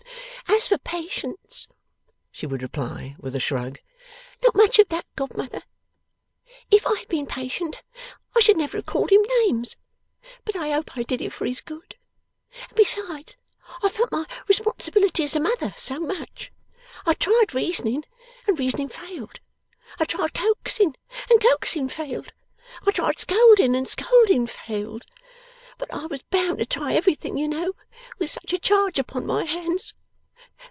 [0.53, 1.67] 'As for patience,'
[2.31, 3.79] she would reply with a shrug,
[4.43, 5.63] 'not much of that, godmother.
[6.69, 7.81] If I had been patient,
[8.35, 9.75] I should never have called him names.
[10.45, 11.95] But I hope I did it for his good.
[12.67, 13.37] And besides,
[13.81, 16.51] I felt my responsibility as a mother, so much.
[17.07, 18.03] I tried reasoning,
[18.45, 19.39] and reasoning failed.
[19.99, 20.95] I tried coaxing,
[21.31, 22.33] and coaxing failed.
[22.85, 25.05] I tried scolding and scolding failed.
[25.79, 27.73] But I was bound to try everything, you know,
[28.19, 29.95] with such a charge upon my hands.